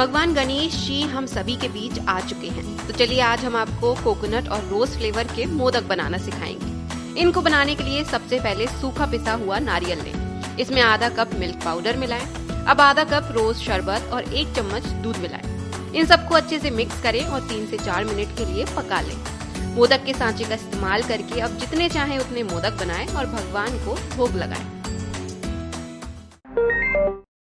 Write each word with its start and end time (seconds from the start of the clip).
भगवान 0.00 0.32
गणेश 0.34 0.74
जी 0.74 1.00
हम 1.02 1.26
सभी 1.26 1.54
के 1.56 1.68
बीच 1.68 1.98
आ 2.08 2.20
चुके 2.20 2.46
हैं। 2.46 2.86
तो 2.86 2.92
चलिए 2.92 3.20
आज 3.20 3.44
हम 3.44 3.56
आपको 3.56 3.92
कोकोनट 3.94 4.48
और 4.48 4.62
रोज 4.64 4.90
फ्लेवर 4.90 5.24
के 5.24 5.46
मोदक 5.46 5.82
बनाना 5.82 6.18
सिखाएँगे। 6.18 7.20
इनको 7.20 7.40
बनाने 7.40 7.74
के 7.74 7.84
लिए 7.84 8.04
सबसे 8.04 8.38
पहले 8.40 8.66
सूखा 8.66 9.06
पिसा 9.06 9.32
हुआ 9.32 9.58
नारियल 9.58 9.98
लें। 9.98 10.56
इसमें 10.56 10.80
आधा 10.82 11.08
कप 11.08 11.34
मिल्क 11.34 11.62
पाउडर 11.64 11.96
मिलाएँ। 11.96 12.26
अब 12.68 12.80
आधा 12.80 13.04
कप 13.04 13.28
रोज 13.32 13.56
शरबत 13.56 14.10
और 14.12 14.22
एक 14.22 14.56
चम्मच 14.56 14.86
दूध 15.04 15.16
मिलाएँ। 15.16 15.92
इन 15.94 16.06
सबको 16.06 16.34
अच्छे 16.34 16.58
से 16.58 16.70
मिक्स 16.70 17.02
करें 17.02 17.24
और 17.26 17.40
तीन 17.40 17.66
से 17.66 17.78
चार 17.78 18.04
मिनट 18.04 18.36
के 18.38 18.52
लिए 18.54 18.64
पका 18.64 19.00
लें। 19.00 19.16
मोदक 19.76 20.04
के 20.04 20.14
सांचे 20.14 20.44
का 20.44 20.54
इस्तेमाल 20.54 21.02
करके 21.02 21.40
अब 21.40 21.58
जितने 21.58 21.88
चाहें 21.88 22.18
उतने 22.18 22.42
मोदक 22.42 22.84
बनाएँ 22.84 23.06
और 23.06 23.26
भगवान 23.26 23.78
को 23.78 23.98
भोग 24.16 24.36
लगाएँ। 24.36 24.79